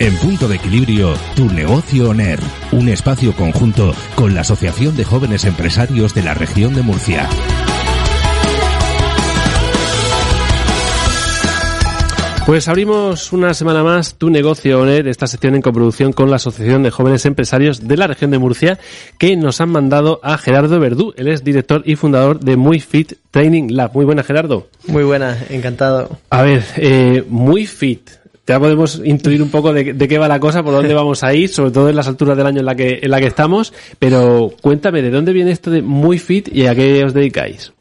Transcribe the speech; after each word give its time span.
En 0.00 0.16
punto 0.16 0.48
de 0.48 0.56
equilibrio, 0.56 1.12
tu 1.36 1.44
negocio 1.44 2.08
ONER, 2.08 2.40
un 2.72 2.88
espacio 2.88 3.34
conjunto 3.36 3.92
con 4.14 4.32
la 4.32 4.40
Asociación 4.40 4.96
de 4.96 5.04
Jóvenes 5.04 5.44
Empresarios 5.44 6.14
de 6.14 6.22
la 6.22 6.32
región 6.32 6.74
de 6.74 6.80
Murcia. 6.80 7.28
Pues 12.46 12.66
abrimos 12.68 13.30
una 13.34 13.52
semana 13.52 13.84
más 13.84 14.14
tu 14.14 14.30
negocio 14.30 14.80
ONER, 14.80 15.06
esta 15.06 15.26
sección 15.26 15.54
en 15.54 15.60
coproducción 15.60 16.14
con 16.14 16.30
la 16.30 16.36
Asociación 16.36 16.82
de 16.82 16.90
Jóvenes 16.90 17.26
Empresarios 17.26 17.86
de 17.86 17.98
la 17.98 18.06
región 18.06 18.30
de 18.30 18.38
Murcia, 18.38 18.78
que 19.18 19.36
nos 19.36 19.60
han 19.60 19.68
mandado 19.68 20.18
a 20.22 20.38
Gerardo 20.38 20.80
Verdú. 20.80 21.12
Él 21.18 21.28
es 21.28 21.44
director 21.44 21.82
y 21.84 21.96
fundador 21.96 22.40
de 22.40 22.56
Muy 22.56 22.80
Fit 22.80 23.12
Training 23.30 23.68
Lab. 23.72 23.90
Muy 23.92 24.06
buena, 24.06 24.22
Gerardo. 24.22 24.66
Muy 24.86 25.04
buena, 25.04 25.36
encantado. 25.50 26.18
A 26.30 26.40
ver, 26.40 26.64
eh, 26.78 27.22
Muy 27.28 27.66
Fit. 27.66 28.19
Ya 28.46 28.58
podemos 28.58 29.00
intuir 29.04 29.42
un 29.42 29.50
poco 29.50 29.72
de, 29.72 29.92
de, 29.92 30.08
qué 30.08 30.18
va 30.18 30.26
la 30.26 30.40
cosa, 30.40 30.62
por 30.62 30.72
dónde 30.72 30.94
vamos 31.02 31.22
a 31.22 31.32
ir, 31.34 31.48
sobre 31.48 31.70
todo 31.70 31.88
en 31.88 31.96
las 31.96 32.08
alturas 32.08 32.36
del 32.36 32.46
año 32.46 32.60
en 32.60 32.66
la 32.66 32.74
que, 32.74 33.00
en 33.02 33.10
la 33.10 33.20
que 33.20 33.26
estamos. 33.26 33.72
Pero 33.98 34.52
cuéntame, 34.60 35.02
¿de 35.02 35.10
dónde 35.10 35.32
viene 35.32 35.50
esto 35.50 35.70
de 35.70 35.82
Muy 35.82 36.18
Fit 36.18 36.48
y 36.52 36.66
a 36.66 36.74
qué 36.74 37.04
os 37.04 37.14
dedicáis? 37.14 37.72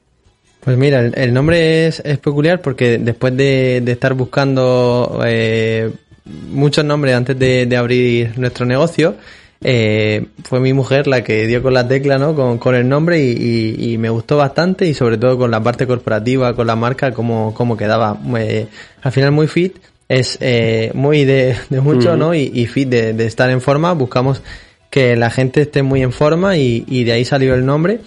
Pues 0.60 0.78
mira, 0.78 1.00
el, 1.00 1.14
el 1.18 1.34
nombre 1.34 1.88
es, 1.88 2.02
es, 2.02 2.18
peculiar 2.20 2.62
porque 2.62 2.98
después 2.98 3.36
de, 3.36 3.82
de 3.84 3.92
estar 3.92 4.14
buscando 4.14 5.22
eh, 5.26 5.90
muchos 6.26 6.84
nombres 6.84 7.16
antes 7.16 7.40
de, 7.40 7.66
de 7.66 7.78
abrir 7.78 8.38
nuestro 8.38 8.66
negocio, 8.66 9.16
eh, 9.62 10.28
fue 10.44 10.60
mi 10.60 10.72
mujer 10.74 11.08
la 11.08 11.24
que 11.24 11.46
dio 11.46 11.62
con 11.62 11.74
la 11.74 11.88
tecla, 11.88 12.18
¿no? 12.18 12.34
Con, 12.34 12.58
con 12.60 12.76
el 12.76 12.88
nombre 12.88 13.22
y, 13.22 13.32
y, 13.32 13.94
y, 13.94 13.98
me 13.98 14.10
gustó 14.10 14.38
bastante 14.38 14.86
y 14.88 14.94
sobre 14.94 15.18
todo 15.18 15.38
con 15.38 15.52
la 15.52 15.62
parte 15.62 15.86
corporativa, 15.86 16.56
con 16.56 16.68
la 16.68 16.76
marca, 16.76 17.12
cómo, 17.12 17.54
cómo 17.54 17.76
quedaba. 17.76 18.18
Eh, 18.38 18.68
al 19.02 19.12
final 19.12 19.32
muy 19.32 19.48
fit, 19.48 19.78
es 20.10 20.38
eh, 20.42 20.92
muy 20.96 21.24
de, 21.24 21.56
de 21.70 21.82
mucho, 21.82 22.10
uh 22.10 22.14
-huh. 22.14 22.18
¿no? 22.18 22.34
Y, 22.34 22.52
y 22.54 22.66
fit 22.66 22.90
de, 22.90 23.14
de, 23.14 23.26
estar 23.26 23.50
en 23.50 23.62
forma. 23.62 23.94
Buscamos 23.94 24.42
que 24.90 25.16
la 25.16 25.30
gente 25.30 25.62
esté 25.62 25.84
muy 25.84 26.02
en 26.02 26.12
forma 26.12 26.58
y, 26.58 26.84
y 26.88 27.04
de 27.04 27.12
ahí 27.14 27.24
salió 27.26 27.54
el 27.54 27.64
nombre. 27.66 28.00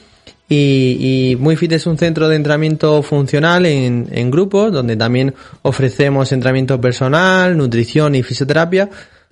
Y, 0.49 0.99
y, 1.33 1.37
Muy 1.37 1.57
Fit 1.57 1.73
es 1.73 1.87
un 1.87 1.97
centro 1.97 2.29
de 2.29 2.37
entrenamiento 2.37 3.03
funcional 3.03 3.65
en, 3.65 4.09
en 4.13 4.31
grupos, 4.31 4.71
donde 4.71 4.97
también 4.97 5.33
ofrecemos 5.63 6.31
entrenamiento 6.33 6.79
personal, 6.79 7.57
nutrición 7.57 8.15
y 8.17 8.23
fisioterapia, 8.23 8.91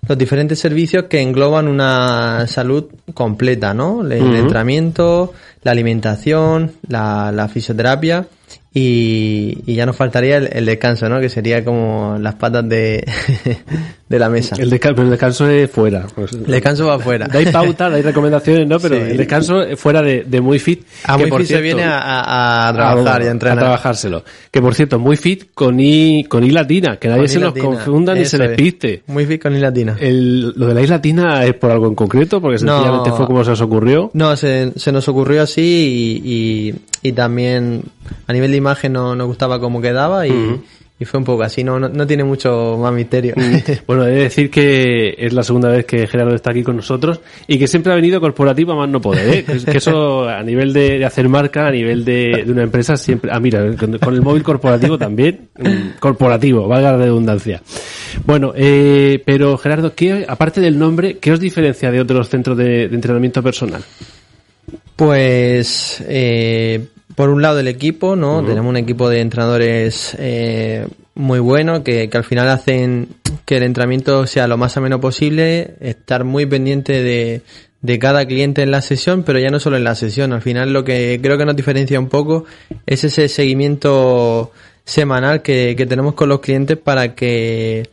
los 0.08 0.16
diferentes 0.16 0.58
servicios 0.58 1.04
que 1.10 1.20
engloban 1.20 1.68
una 1.68 2.46
salud 2.46 2.86
completa, 3.12 3.74
¿no? 3.74 4.00
El, 4.00 4.22
uh 4.22 4.26
-huh. 4.30 4.38
entrenamiento, 4.38 5.34
la 5.62 5.72
alimentación, 5.72 6.72
la, 6.88 7.30
la 7.32 7.48
fisioterapia 7.48 8.24
y, 8.72 9.62
y, 9.66 9.74
ya 9.74 9.86
nos 9.86 9.96
faltaría 9.96 10.36
el, 10.36 10.48
el, 10.52 10.66
descanso, 10.66 11.08
¿no? 11.08 11.20
Que 11.20 11.28
sería 11.28 11.64
como 11.64 12.16
las 12.20 12.36
patas 12.36 12.68
de, 12.68 13.04
de 14.10 14.18
la 14.18 14.28
mesa. 14.28 14.56
El 14.58 14.68
descanso, 14.68 15.02
el 15.02 15.10
descanso 15.10 15.48
es 15.48 15.70
fuera. 15.70 16.04
El 16.16 16.50
descanso 16.50 16.88
va 16.88 16.98
fuera. 16.98 17.28
Hay 17.30 17.46
pautas, 17.46 17.92
hay 17.92 18.02
recomendaciones, 18.02 18.66
¿no? 18.66 18.80
Pero 18.80 18.96
sí. 19.06 19.12
el 19.12 19.16
descanso 19.16 19.62
es 19.62 19.78
fuera 19.78 20.02
de, 20.02 20.24
de, 20.24 20.40
muy 20.40 20.58
fit. 20.58 20.84
A 21.04 21.16
muy 21.16 21.26
fit 21.26 21.34
cierto, 21.34 21.54
se 21.54 21.60
viene 21.60 21.84
a, 21.84 22.00
a, 22.00 22.68
a 22.68 22.72
trabajar 22.74 23.20
a, 23.20 23.24
y 23.24 23.28
a 23.28 23.30
entrenar. 23.30 23.58
A 23.58 23.60
trabajárselo. 23.60 24.24
Que 24.50 24.60
por 24.60 24.74
cierto, 24.74 24.98
muy 24.98 25.16
fit 25.16 25.50
con 25.54 25.78
I, 25.78 26.24
con 26.24 26.42
I 26.42 26.50
latina, 26.50 26.96
que 26.96 27.06
nadie 27.06 27.28
se 27.28 27.38
los 27.38 27.54
confunda 27.54 28.12
ni 28.12 28.24
se 28.24 28.36
les 28.36 28.56
piste. 28.56 29.04
Muy 29.06 29.26
fit 29.26 29.40
con 29.40 29.54
I 29.54 29.60
latina. 29.60 29.96
El, 30.00 30.54
lo 30.56 30.66
de 30.66 30.74
la 30.74 30.82
I 30.82 30.88
latina 30.88 31.44
es 31.44 31.54
por 31.54 31.70
algo 31.70 31.86
en 31.86 31.94
concreto, 31.94 32.40
porque 32.40 32.58
sencillamente 32.58 33.10
no, 33.10 33.16
fue 33.16 33.26
como 33.26 33.44
se 33.44 33.52
os 33.52 33.60
ocurrió. 33.60 34.10
No, 34.14 34.36
se, 34.36 34.72
se 34.74 34.90
nos 34.90 35.06
ocurrió 35.08 35.42
así 35.42 35.60
y, 36.24 36.32
y, 37.04 37.08
y 37.08 37.12
también 37.12 37.84
a 38.26 38.32
nivel 38.32 38.50
de 38.50 38.56
imagen 38.56 38.92
no 38.92 39.14
nos 39.14 39.28
gustaba 39.28 39.60
cómo 39.60 39.80
quedaba 39.80 40.26
y, 40.26 40.32
uh 40.32 40.34
-huh. 40.34 40.60
Y 41.00 41.06
fue 41.06 41.18
un 41.18 41.24
poco 41.24 41.42
así, 41.42 41.64
no, 41.64 41.80
no, 41.80 41.88
no, 41.88 42.06
tiene 42.06 42.24
mucho 42.24 42.76
más 42.78 42.92
misterio. 42.92 43.34
bueno, 43.86 44.06
he 44.06 44.10
de 44.10 44.22
decir 44.24 44.50
que 44.50 45.14
es 45.16 45.32
la 45.32 45.42
segunda 45.42 45.70
vez 45.70 45.86
que 45.86 46.06
Gerardo 46.06 46.34
está 46.34 46.50
aquí 46.50 46.62
con 46.62 46.76
nosotros 46.76 47.22
y 47.46 47.58
que 47.58 47.66
siempre 47.66 47.90
ha 47.90 47.96
venido 47.96 48.20
corporativo 48.20 48.72
a 48.72 48.76
más 48.76 48.90
no 48.90 49.00
poder, 49.00 49.34
¿eh? 49.34 49.44
que 49.64 49.78
eso 49.78 50.28
a 50.28 50.42
nivel 50.42 50.74
de, 50.74 50.98
de 50.98 51.04
hacer 51.06 51.26
marca, 51.30 51.68
a 51.68 51.70
nivel 51.70 52.04
de, 52.04 52.42
de, 52.44 52.52
una 52.52 52.64
empresa 52.64 52.98
siempre, 52.98 53.30
ah 53.32 53.40
mira, 53.40 53.74
con, 53.76 53.96
con 53.96 54.12
el 54.12 54.20
móvil 54.20 54.42
corporativo 54.42 54.98
también, 54.98 55.48
mm, 55.58 55.98
corporativo, 55.98 56.68
valga 56.68 56.92
la 56.92 56.98
redundancia. 56.98 57.62
Bueno, 58.26 58.52
eh, 58.54 59.22
pero 59.24 59.56
Gerardo, 59.56 59.94
¿qué, 59.94 60.26
aparte 60.28 60.60
del 60.60 60.78
nombre, 60.78 61.16
¿qué 61.16 61.32
os 61.32 61.40
diferencia 61.40 61.90
de 61.90 62.02
otros 62.02 62.28
centros 62.28 62.58
de, 62.58 62.88
de 62.88 62.94
entrenamiento 62.94 63.42
personal? 63.42 63.82
Pues 64.96 66.04
eh, 66.06 66.88
por 67.20 67.28
un 67.28 67.42
lado 67.42 67.58
el 67.58 67.68
equipo, 67.68 68.16
¿no? 68.16 68.38
Uh 68.38 68.42
-huh. 68.42 68.46
Tenemos 68.46 68.70
un 68.70 68.78
equipo 68.78 69.10
de 69.10 69.20
entrenadores 69.20 70.16
eh, 70.18 70.86
muy 71.14 71.38
bueno 71.38 71.84
que, 71.84 72.08
que, 72.08 72.16
al 72.16 72.24
final 72.24 72.48
hacen 72.48 73.08
que 73.44 73.58
el 73.58 73.62
entrenamiento 73.62 74.26
sea 74.26 74.48
lo 74.48 74.56
más 74.56 74.78
ameno 74.78 75.02
posible, 75.02 75.74
estar 75.80 76.24
muy 76.24 76.46
pendiente 76.46 77.02
de, 77.02 77.42
de 77.82 77.98
cada 77.98 78.24
cliente 78.24 78.62
en 78.62 78.70
la 78.70 78.80
sesión, 78.80 79.22
pero 79.22 79.38
ya 79.38 79.50
no 79.50 79.60
solo 79.60 79.76
en 79.76 79.84
la 79.84 79.96
sesión. 79.96 80.32
Al 80.32 80.40
final 80.40 80.72
lo 80.72 80.82
que 80.82 81.20
creo 81.22 81.36
que 81.36 81.44
nos 81.44 81.56
diferencia 81.56 82.00
un 82.00 82.08
poco 82.08 82.46
es 82.86 83.04
ese 83.04 83.28
seguimiento 83.28 84.50
semanal 84.86 85.42
que, 85.42 85.74
que 85.76 85.84
tenemos 85.84 86.14
con 86.14 86.30
los 86.30 86.40
clientes 86.40 86.78
para 86.78 87.14
que 87.14 87.86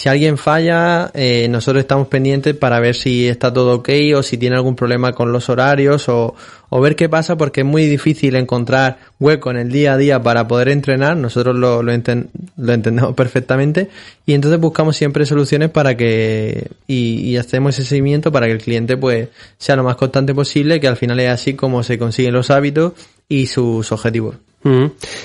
si 0.00 0.08
alguien 0.08 0.38
falla, 0.38 1.10
eh, 1.12 1.46
nosotros 1.50 1.82
estamos 1.82 2.08
pendientes 2.08 2.56
para 2.56 2.80
ver 2.80 2.94
si 2.94 3.28
está 3.28 3.52
todo 3.52 3.74
ok 3.74 3.90
o 4.16 4.22
si 4.22 4.38
tiene 4.38 4.56
algún 4.56 4.74
problema 4.74 5.12
con 5.12 5.30
los 5.30 5.50
horarios 5.50 6.08
o, 6.08 6.34
o 6.70 6.80
ver 6.80 6.96
qué 6.96 7.10
pasa 7.10 7.36
porque 7.36 7.60
es 7.60 7.66
muy 7.66 7.84
difícil 7.84 8.34
encontrar 8.36 8.96
hueco 9.18 9.50
en 9.50 9.58
el 9.58 9.70
día 9.70 9.92
a 9.92 9.96
día 9.98 10.22
para 10.22 10.48
poder 10.48 10.70
entrenar. 10.70 11.18
Nosotros 11.18 11.54
lo, 11.54 11.82
lo, 11.82 11.92
enten 11.92 12.30
lo 12.56 12.72
entendemos 12.72 13.14
perfectamente 13.14 13.90
y 14.24 14.32
entonces 14.32 14.58
buscamos 14.58 14.96
siempre 14.96 15.26
soluciones 15.26 15.68
para 15.68 15.94
que 15.98 16.68
y, 16.86 17.20
y, 17.20 17.36
hacemos 17.36 17.78
ese 17.78 17.86
seguimiento 17.86 18.32
para 18.32 18.46
que 18.46 18.52
el 18.52 18.62
cliente 18.62 18.96
pues 18.96 19.28
sea 19.58 19.76
lo 19.76 19.84
más 19.84 19.96
constante 19.96 20.34
posible, 20.34 20.80
que 20.80 20.88
al 20.88 20.96
final 20.96 21.20
es 21.20 21.28
así 21.28 21.52
como 21.52 21.82
se 21.82 21.98
consiguen 21.98 22.32
los 22.32 22.50
hábitos 22.50 22.94
y 23.28 23.48
sus 23.48 23.92
objetivos. 23.92 24.36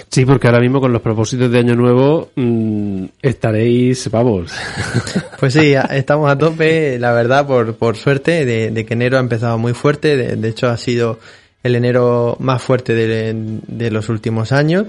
Sí, 0.10 0.26
porque 0.26 0.48
ahora 0.48 0.62
mismo 0.62 0.80
con 0.80 0.94
los 0.94 1.02
propósitos 1.02 1.52
de 1.52 1.60
Año 1.60 1.76
Nuevo 1.76 2.30
mmm, 2.36 3.06
estaréis, 3.22 4.10
vamos. 4.10 4.52
Pues 5.40 5.54
sí, 5.54 5.74
estamos 5.92 6.32
a 6.32 6.38
tope, 6.38 6.98
la 6.98 7.12
verdad, 7.12 7.46
por, 7.46 7.76
por 7.76 7.98
suerte, 7.98 8.46
de, 8.46 8.72
de 8.72 8.86
que 8.86 8.94
enero 8.94 9.18
ha 9.18 9.20
empezado 9.20 9.58
muy 9.58 9.74
fuerte, 9.74 10.16
de, 10.16 10.38
de, 10.38 10.48
hecho 10.48 10.70
ha 10.70 10.78
sido 10.78 11.20
el 11.62 11.76
enero 11.76 12.38
más 12.40 12.62
fuerte 12.62 12.96
de, 12.96 13.34
de 13.68 13.92
los 13.92 14.08
últimos 14.08 14.52
años. 14.54 14.86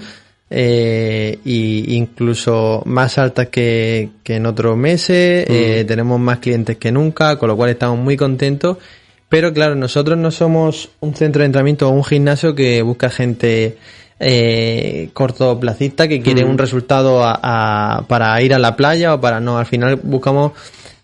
Eh, 0.49 1.41
y 1.45 1.97
incluso 1.97 2.83
más 2.87 3.19
altas 3.19 3.49
que, 3.49 4.11
que 4.23 4.37
en 4.37 4.47
otros 4.47 4.77
meses, 4.77 5.45
mm. 5.49 5.53
eh, 5.53 5.85
tenemos 5.87 6.21
más 6.21 6.39
clientes 6.39 6.77
que 6.77 6.93
nunca, 6.93 7.37
con 7.37 7.49
lo 7.49 7.57
cual 7.57 7.71
estamos 7.71 7.99
muy 7.99 8.17
contentos. 8.17 8.79
Pero 9.29 9.53
claro, 9.53 9.75
nosotros 9.75 10.17
no 10.17 10.31
somos 10.31 10.91
un 11.01 11.15
centro 11.17 11.41
de 11.41 11.47
entrenamiento 11.47 11.89
o 11.89 11.91
un 11.91 12.05
gimnasio 12.05 12.55
que 12.55 12.81
busca 12.83 13.11
gente 13.11 13.77
eh, 14.19 15.11
cortoplacista 15.13 16.09
que 16.09 16.23
quiere 16.23 16.45
mm. 16.45 16.51
un 16.51 16.59
resultado 16.59 17.23
a, 17.23 17.39
a, 17.43 18.03
para 18.09 18.41
ir 18.43 18.55
a 18.55 18.59
la 18.59 18.77
playa 18.77 19.15
o 19.15 19.21
para 19.21 19.41
no. 19.41 19.59
Al 19.59 19.67
final 19.67 19.97
buscamos 20.03 20.53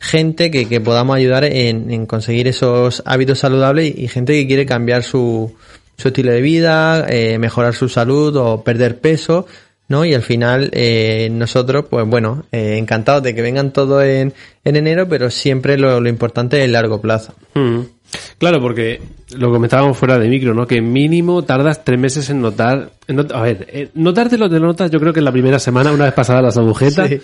gente 0.03 0.50
que, 0.50 0.69
que 0.69 0.81
podamos 0.81 1.16
ayudar 1.16 1.45
en, 1.45 1.91
en, 1.91 2.07
conseguir 2.07 2.48
esos 2.48 3.03
hábitos 3.07 3.39
saludables 3.39 3.97
y, 3.97 4.09
gente 4.09 4.33
que 4.34 4.47
quiere 4.47 4.66
cambiar 4.66 5.04
su, 5.04 5.54
su 5.97 6.09
estilo 6.09 6.33
de 6.33 6.41
vida, 6.41 7.07
eh, 7.09 7.39
mejorar 7.39 7.75
su 7.75 7.89
salud 7.89 8.36
o 8.36 8.65
perder 8.65 8.98
peso. 8.98 9.47
¿no? 9.89 10.04
Y 10.07 10.15
al 10.15 10.22
final 10.22 10.71
eh, 10.72 11.28
nosotros, 11.31 11.84
pues 11.91 12.07
bueno, 12.07 12.47
eh, 12.51 12.77
encantados 12.78 13.22
de 13.22 13.34
que 13.34 13.42
vengan 13.42 13.72
todos 13.72 14.03
en, 14.03 14.33
en 14.65 14.77
enero, 14.77 15.07
pero 15.07 15.31
siempre 15.31 15.77
lo, 15.77 16.01
lo 16.01 16.09
importante 16.09 16.59
es 16.59 16.65
el 16.65 16.72
largo 16.72 17.01
plazo. 17.01 17.34
Mm. 17.54 17.81
Claro, 18.42 18.60
porque 18.60 19.00
lo 19.36 19.53
comentábamos 19.53 19.97
fuera 19.97 20.18
de 20.18 20.28
micro, 20.28 20.53
¿no? 20.53 20.66
Que 20.66 20.80
mínimo 20.80 21.44
tardas 21.44 21.84
tres 21.84 21.97
meses 21.97 22.28
en 22.28 22.41
notar. 22.41 22.91
En 23.06 23.15
not 23.15 23.30
a 23.30 23.41
ver, 23.41 23.68
eh, 23.71 23.91
notarte 23.94 24.36
lo 24.36 24.48
de 24.48 24.59
notas 24.59 24.91
yo 24.91 24.98
creo 24.98 25.12
que 25.12 25.21
en 25.21 25.27
la 25.27 25.30
primera 25.30 25.60
semana, 25.60 25.92
una 25.92 26.06
vez 26.06 26.12
pasadas 26.12 26.42
las 26.42 26.56
agujetas, 26.56 27.09
sí. 27.09 27.21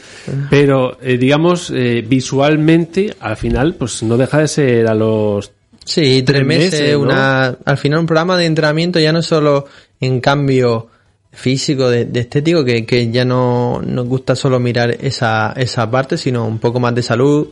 pero 0.48 0.96
eh, 1.02 1.18
digamos, 1.18 1.72
eh, 1.74 2.04
visualmente, 2.06 3.16
al 3.18 3.36
final, 3.36 3.74
pues 3.74 4.04
no 4.04 4.16
deja 4.16 4.38
de 4.38 4.46
ser 4.46 4.86
a 4.86 4.94
los. 4.94 5.50
Sí, 5.84 6.22
tres, 6.22 6.24
tres 6.24 6.46
meses, 6.46 6.70
meses 6.70 6.92
¿no? 6.92 7.00
una. 7.00 7.46
Al 7.64 7.78
final, 7.78 7.98
un 7.98 8.06
programa 8.06 8.36
de 8.36 8.46
entrenamiento 8.46 9.00
ya 9.00 9.12
no 9.12 9.20
solo 9.20 9.66
en 9.98 10.20
cambio 10.20 10.86
físico, 11.32 11.90
de, 11.90 12.08
estético, 12.14 12.64
que, 12.64 12.86
que, 12.86 13.10
ya 13.10 13.24
no 13.24 13.82
nos 13.84 14.06
gusta 14.06 14.36
solo 14.36 14.60
mirar 14.60 14.96
esa, 15.00 15.52
esa 15.56 15.90
parte, 15.90 16.16
sino 16.16 16.46
un 16.46 16.60
poco 16.60 16.78
más 16.78 16.94
de 16.94 17.02
salud, 17.02 17.48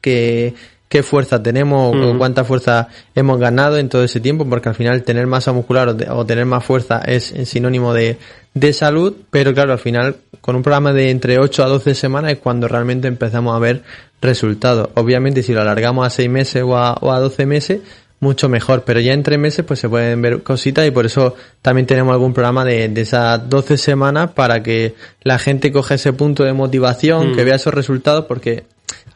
que, 0.00 0.54
qué 0.90 1.04
fuerza 1.04 1.40
tenemos 1.40 1.94
o 1.94 2.14
mm. 2.14 2.18
cuánta 2.18 2.44
fuerza 2.44 2.88
hemos 3.14 3.38
ganado 3.38 3.78
en 3.78 3.88
todo 3.88 4.02
ese 4.02 4.18
tiempo, 4.18 4.44
porque 4.46 4.68
al 4.68 4.74
final 4.74 5.04
tener 5.04 5.26
masa 5.28 5.52
muscular 5.52 5.88
o, 5.88 6.26
tener 6.26 6.44
más 6.46 6.64
fuerza 6.64 7.00
es, 7.06 7.32
sinónimo 7.44 7.94
de, 7.94 8.18
de, 8.54 8.72
salud, 8.72 9.14
pero 9.30 9.54
claro, 9.54 9.72
al 9.72 9.78
final 9.78 10.16
con 10.40 10.56
un 10.56 10.62
programa 10.62 10.92
de 10.92 11.10
entre 11.10 11.38
8 11.38 11.62
a 11.62 11.68
12 11.68 11.94
semanas 11.94 12.32
es 12.32 12.38
cuando 12.38 12.66
realmente 12.66 13.06
empezamos 13.06 13.54
a 13.54 13.60
ver 13.60 13.84
resultados. 14.20 14.88
Obviamente 14.94 15.44
si 15.44 15.52
lo 15.52 15.60
alargamos 15.62 16.04
a 16.04 16.10
6 16.10 16.28
meses 16.28 16.64
o 16.64 16.76
a, 16.76 16.94
o 16.94 17.12
a 17.12 17.20
12 17.20 17.46
meses, 17.46 17.80
mucho 18.18 18.48
mejor, 18.48 18.82
pero 18.82 18.98
ya 18.98 19.12
en 19.12 19.22
3 19.22 19.38
meses 19.38 19.64
pues 19.64 19.78
se 19.78 19.88
pueden 19.88 20.20
ver 20.20 20.42
cositas 20.42 20.88
y 20.88 20.90
por 20.90 21.06
eso 21.06 21.36
también 21.62 21.86
tenemos 21.86 22.12
algún 22.12 22.34
programa 22.34 22.64
de, 22.64 22.88
de 22.88 23.00
esas 23.00 23.48
12 23.48 23.76
semanas 23.76 24.32
para 24.32 24.60
que 24.64 24.96
la 25.22 25.38
gente 25.38 25.70
coja 25.70 25.94
ese 25.94 26.12
punto 26.12 26.42
de 26.42 26.52
motivación, 26.52 27.32
que 27.36 27.42
mm. 27.42 27.44
vea 27.44 27.54
esos 27.54 27.72
resultados, 27.72 28.24
porque 28.24 28.64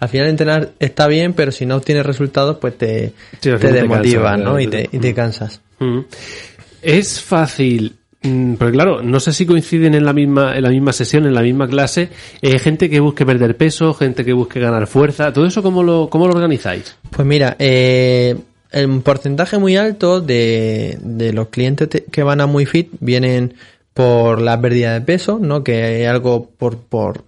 al 0.05 0.11
final 0.11 0.29
entrenar 0.29 0.73
está 0.79 1.07
bien, 1.09 1.33
pero 1.33 1.51
si 1.51 1.65
no 1.67 1.77
obtienes 1.77 2.05
resultados, 2.05 2.59
pues 2.59 2.77
te, 2.77 3.13
te 3.41 3.57
desmotiva, 3.57 4.37
¿no? 4.37 4.61
Y 4.61 4.67
te, 4.67 4.89
y 4.93 4.99
te 4.99 5.15
cansas. 5.15 5.61
Mm. 5.79 6.01
Es 6.83 7.23
fácil 7.23 7.97
mm, 8.23 8.55
porque 8.55 8.73
claro, 8.75 9.03
no 9.03 9.19
sé 9.19 9.33
si 9.33 9.47
coinciden 9.47 9.95
en 9.95 10.05
la 10.05 10.13
misma, 10.13 10.57
en 10.57 10.63
la 10.63 10.69
misma 10.69 10.93
sesión, 10.93 11.25
en 11.25 11.35
la 11.35 11.41
misma 11.41 11.67
clase, 11.67 12.11
eh, 12.43 12.59
gente 12.59 12.91
que 12.91 13.01
busque 13.01 13.25
perder 13.25 13.57
peso, 13.57 13.95
gente 13.95 14.25
que 14.25 14.35
busque 14.35 14.61
ganar 14.61 14.87
fuerza, 14.87 15.33
todo 15.33 15.47
eso 15.47 15.63
cómo 15.63 15.83
lo, 15.83 16.09
cómo 16.11 16.27
lo 16.27 16.35
organizáis? 16.35 16.97
Pues 17.11 17.27
mira, 17.27 17.57
eh, 17.59 18.37
el 18.71 19.01
porcentaje 19.01 19.57
muy 19.57 19.77
alto 19.79 20.21
de, 20.21 20.99
de 21.01 21.33
los 21.33 21.49
clientes 21.49 21.89
que 22.11 22.23
van 22.23 22.43
a 22.43 22.47
muy 22.47 22.67
fit 22.67 22.91
vienen 23.01 23.55
por 23.95 24.43
la 24.43 24.61
pérdida 24.61 24.93
de 24.93 25.01
peso, 25.01 25.39
¿no? 25.41 25.65
Que 25.65 26.03
es 26.03 26.09
algo 26.09 26.51
por, 26.59 26.77
por, 26.77 27.25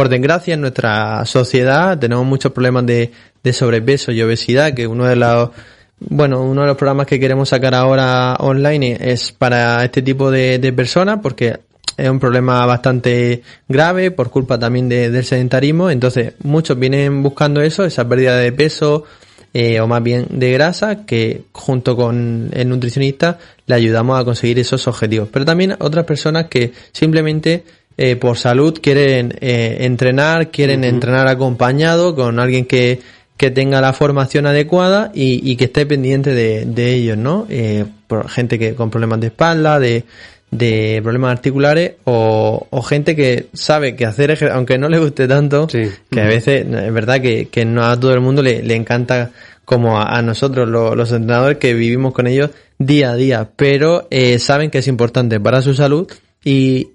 por 0.00 0.08
desgracia, 0.08 0.54
en 0.54 0.62
nuestra 0.62 1.26
sociedad 1.26 1.98
tenemos 1.98 2.24
muchos 2.24 2.52
problemas 2.52 2.86
de, 2.86 3.12
sobrepeso 3.52 4.10
y 4.12 4.22
obesidad, 4.22 4.72
que 4.72 4.86
uno 4.86 5.04
de 5.04 5.14
los 5.14 5.50
bueno, 5.98 6.42
uno 6.42 6.62
de 6.62 6.68
los 6.68 6.78
programas 6.78 7.06
que 7.06 7.20
queremos 7.20 7.50
sacar 7.50 7.74
ahora 7.74 8.34
online 8.36 8.96
es 8.98 9.30
para 9.30 9.84
este 9.84 10.00
tipo 10.00 10.30
de, 10.30 10.72
personas 10.74 11.18
porque 11.22 11.58
es 11.98 12.08
un 12.08 12.18
problema 12.18 12.64
bastante 12.64 13.42
grave 13.68 14.10
por 14.10 14.30
culpa 14.30 14.58
también 14.58 14.88
del 14.88 15.22
sedentarismo. 15.22 15.90
Entonces, 15.90 16.32
muchos 16.44 16.78
vienen 16.78 17.22
buscando 17.22 17.60
eso, 17.60 17.84
esa 17.84 18.08
pérdida 18.08 18.38
de 18.38 18.52
peso 18.52 19.04
eh, 19.52 19.80
o 19.80 19.86
más 19.86 20.02
bien 20.02 20.28
de 20.30 20.50
grasa, 20.52 21.04
que 21.04 21.42
junto 21.52 21.94
con 21.94 22.48
el 22.54 22.70
nutricionista 22.70 23.38
le 23.66 23.74
ayudamos 23.74 24.18
a 24.18 24.24
conseguir 24.24 24.60
esos 24.60 24.88
objetivos. 24.88 25.28
Pero 25.30 25.44
también 25.44 25.76
otras 25.78 26.06
personas 26.06 26.46
que 26.46 26.72
simplemente 26.90 27.64
eh, 28.02 28.16
por 28.16 28.38
salud 28.38 28.78
quieren 28.82 29.34
eh, 29.42 29.76
entrenar, 29.80 30.50
quieren 30.50 30.84
entrenar 30.84 31.28
acompañado 31.28 32.14
con 32.14 32.38
alguien 32.38 32.64
que, 32.64 32.98
que 33.36 33.50
tenga 33.50 33.82
la 33.82 33.92
formación 33.92 34.46
adecuada 34.46 35.12
y, 35.14 35.42
y 35.44 35.56
que 35.56 35.66
esté 35.66 35.84
pendiente 35.84 36.32
de, 36.32 36.64
de 36.64 36.94
ellos, 36.94 37.18
¿no? 37.18 37.46
Eh, 37.50 37.84
por 38.06 38.30
gente 38.30 38.58
que 38.58 38.74
con 38.74 38.88
problemas 38.88 39.20
de 39.20 39.26
espalda, 39.26 39.78
de, 39.78 40.04
de 40.50 41.00
problemas 41.02 41.32
articulares 41.32 41.96
o, 42.04 42.66
o, 42.70 42.82
gente 42.82 43.14
que 43.14 43.48
sabe 43.52 43.94
que 43.96 44.06
hacer 44.06 44.30
ejercicio, 44.30 44.56
aunque 44.56 44.78
no 44.78 44.88
le 44.88 44.98
guste 44.98 45.28
tanto, 45.28 45.66
que 45.66 46.20
a 46.22 46.26
veces 46.26 46.64
es 46.64 46.94
verdad 46.94 47.20
que, 47.20 47.48
que 47.48 47.66
no 47.66 47.84
a 47.84 48.00
todo 48.00 48.14
el 48.14 48.20
mundo 48.22 48.42
le, 48.42 48.62
le 48.62 48.76
encanta 48.76 49.30
como 49.66 50.00
a, 50.00 50.22
nosotros 50.22 50.66
los, 50.66 51.12
entrenadores 51.12 51.58
que 51.58 51.74
vivimos 51.74 52.14
con 52.14 52.26
ellos 52.26 52.48
día 52.78 53.10
a 53.10 53.14
día, 53.14 53.50
pero 53.56 54.08
eh, 54.10 54.38
saben 54.38 54.70
que 54.70 54.78
es 54.78 54.88
importante 54.88 55.38
para 55.38 55.60
su 55.60 55.74
salud 55.74 56.10
y, 56.44 56.90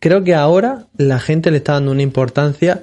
creo 0.00 0.24
que 0.24 0.34
ahora 0.34 0.86
la 0.96 1.18
gente 1.20 1.50
le 1.50 1.58
está 1.58 1.74
dando 1.74 1.92
una 1.92 2.02
importancia 2.02 2.82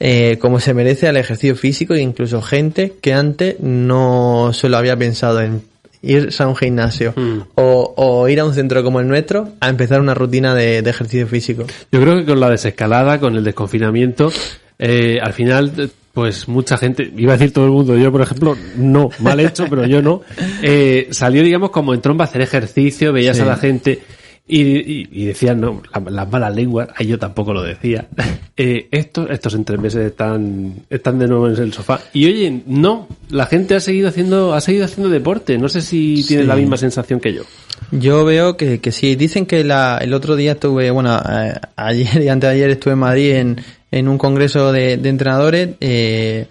eh, 0.00 0.38
como 0.40 0.60
se 0.60 0.74
merece 0.74 1.08
al 1.08 1.16
ejercicio 1.16 1.56
físico 1.56 1.94
e 1.94 2.00
incluso 2.00 2.40
gente 2.40 2.94
que 3.00 3.14
antes 3.14 3.58
no 3.60 4.52
se 4.52 4.68
lo 4.68 4.76
había 4.76 4.96
pensado 4.96 5.40
en 5.40 5.62
ir 6.02 6.28
a 6.38 6.46
un 6.46 6.54
gimnasio 6.54 7.12
hmm. 7.16 7.40
o, 7.56 8.28
ir 8.28 8.38
a 8.40 8.44
un 8.44 8.54
centro 8.54 8.84
como 8.84 9.00
el 9.00 9.08
nuestro 9.08 9.50
a 9.60 9.68
empezar 9.68 10.00
una 10.00 10.14
rutina 10.14 10.54
de, 10.54 10.78
ejercicio 10.78 11.26
físico. 11.26 11.64
Yo 11.90 12.00
creo 12.00 12.16
que 12.16 12.24
con 12.24 12.38
la 12.40 12.50
desescalada, 12.50 13.18
con 13.18 13.36
el 13.36 13.44
desconfinamiento, 13.44 14.30
eh, 14.78 15.18
al 15.20 15.32
final 15.32 15.90
pues 16.12 16.48
mucha 16.48 16.76
gente, 16.76 17.12
iba 17.16 17.34
a 17.34 17.36
decir 17.36 17.52
todo 17.52 17.66
el 17.66 17.70
mundo, 17.70 17.96
yo 17.96 18.10
por 18.10 18.22
ejemplo, 18.22 18.56
no, 18.76 19.10
mal 19.20 19.38
hecho, 19.38 19.66
pero 19.70 19.86
yo 19.86 20.02
no, 20.02 20.22
eh, 20.62 21.08
salió 21.12 21.42
digamos 21.44 21.70
como 21.70 21.94
en 21.94 22.00
tromba 22.00 22.24
a 22.24 22.28
hacer 22.28 22.40
ejercicio, 22.40 23.12
veías 23.12 23.38
a 23.40 23.44
la 23.44 23.56
gente 23.56 24.00
y, 24.50 25.26
decían, 25.26 25.60
no, 25.60 25.82
las 26.10 26.30
malas 26.30 26.54
lenguas, 26.54 26.88
ahí 26.96 27.06
yo 27.06 27.18
tampoco 27.18 27.52
lo 27.52 27.62
decía. 27.62 28.06
Eh, 28.60 28.88
estos, 28.90 29.30
estos 29.30 29.54
entremeses 29.54 30.04
están, 30.04 30.74
están 30.90 31.16
de 31.20 31.28
nuevo 31.28 31.46
en 31.48 31.54
el 31.62 31.72
sofá. 31.72 32.00
Y 32.12 32.26
oye, 32.26 32.62
no, 32.66 33.06
la 33.30 33.46
gente 33.46 33.76
ha 33.76 33.80
seguido 33.80 34.08
haciendo, 34.08 34.52
ha 34.52 34.60
seguido 34.60 34.84
haciendo 34.84 35.08
deporte. 35.08 35.56
No 35.58 35.68
sé 35.68 35.80
si 35.80 36.24
tiene 36.26 36.42
la 36.42 36.56
misma 36.56 36.76
sensación 36.76 37.20
que 37.20 37.32
yo. 37.32 37.42
Yo 37.92 38.24
veo 38.24 38.56
que, 38.56 38.80
que 38.80 38.90
sí. 38.90 39.14
Dicen 39.14 39.46
que 39.46 39.62
la, 39.62 39.98
el 39.98 40.12
otro 40.12 40.34
día 40.34 40.52
estuve, 40.52 40.90
bueno, 40.90 41.22
eh, 41.30 41.54
ayer 41.76 42.20
y 42.20 42.28
antes 42.28 42.50
de 42.50 42.56
ayer 42.56 42.70
estuve 42.70 42.94
en 42.94 42.98
Madrid 42.98 43.30
en, 43.36 43.60
en 43.92 44.08
un 44.08 44.18
congreso 44.18 44.72
de, 44.72 44.96
de 44.96 45.08
entrenadores, 45.08 45.68
eh, 45.78 46.48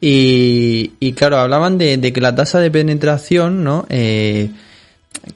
y, 0.00 0.92
y 1.00 1.12
claro, 1.14 1.38
hablaban 1.38 1.76
de, 1.76 1.96
de 1.96 2.12
que 2.12 2.20
la 2.20 2.36
tasa 2.36 2.60
de 2.60 2.70
penetración, 2.70 3.64
¿no? 3.64 3.84
Eh, 3.88 4.50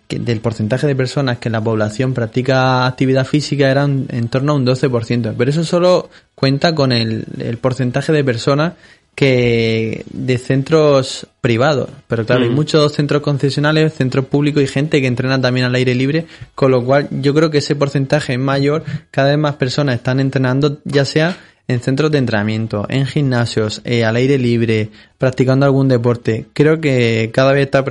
del 0.08 0.40
porcentaje 0.40 0.86
de 0.86 0.96
personas 0.96 1.38
que 1.38 1.48
en 1.48 1.52
la 1.52 1.60
población 1.60 2.14
practica 2.14 2.86
actividad 2.86 3.26
física 3.26 3.70
era 3.70 3.84
en 3.84 4.28
torno 4.28 4.52
a 4.52 4.56
un 4.56 4.66
12%, 4.66 5.34
pero 5.36 5.50
eso 5.50 5.64
solo 5.64 6.10
cuenta 6.34 6.74
con 6.74 6.92
el, 6.92 7.24
el 7.38 7.58
porcentaje 7.58 8.12
de 8.12 8.24
personas 8.24 8.72
que 9.14 10.04
de 10.10 10.38
centros 10.38 11.26
privados, 11.40 11.90
pero 12.08 12.24
claro, 12.24 12.44
hay 12.44 12.50
mm. 12.50 12.54
muchos 12.54 12.92
centros 12.92 13.20
concesionales, 13.20 13.92
centros 13.92 14.24
públicos 14.24 14.62
y 14.62 14.66
gente 14.66 15.00
que 15.00 15.06
entrena 15.06 15.40
también 15.40 15.66
al 15.66 15.74
aire 15.74 15.94
libre, 15.94 16.26
con 16.54 16.70
lo 16.70 16.82
cual 16.82 17.08
yo 17.10 17.34
creo 17.34 17.50
que 17.50 17.58
ese 17.58 17.76
porcentaje 17.76 18.32
es 18.32 18.38
mayor, 18.38 18.84
cada 19.10 19.28
vez 19.30 19.38
más 19.38 19.56
personas 19.56 19.96
están 19.96 20.18
entrenando, 20.18 20.78
ya 20.84 21.04
sea 21.04 21.36
en 21.72 21.80
centros 21.80 22.10
de 22.10 22.18
entrenamiento, 22.18 22.86
en 22.88 23.06
gimnasios, 23.06 23.80
eh, 23.84 24.04
al 24.04 24.16
aire 24.16 24.38
libre, 24.38 24.90
practicando 25.18 25.66
algún 25.66 25.88
deporte. 25.88 26.46
Creo 26.52 26.80
que 26.80 27.30
cada 27.32 27.52
vez 27.52 27.64
está, 27.66 27.84